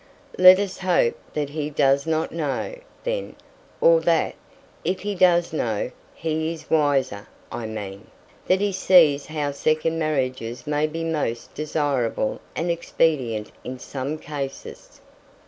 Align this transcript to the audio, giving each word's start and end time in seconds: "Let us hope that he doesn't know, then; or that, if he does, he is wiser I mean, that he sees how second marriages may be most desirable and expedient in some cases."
"Let 0.39 0.57
us 0.59 0.79
hope 0.79 1.15
that 1.35 1.51
he 1.51 1.69
doesn't 1.69 2.31
know, 2.31 2.75
then; 3.03 3.35
or 3.79 3.99
that, 4.01 4.33
if 4.83 5.01
he 5.01 5.13
does, 5.13 5.51
he 6.15 6.51
is 6.53 6.71
wiser 6.71 7.27
I 7.51 7.67
mean, 7.67 8.07
that 8.47 8.61
he 8.61 8.71
sees 8.71 9.27
how 9.27 9.51
second 9.51 9.99
marriages 9.99 10.65
may 10.65 10.87
be 10.87 11.03
most 11.03 11.53
desirable 11.53 12.41
and 12.55 12.71
expedient 12.71 13.51
in 13.63 13.77
some 13.77 14.17
cases." 14.17 15.01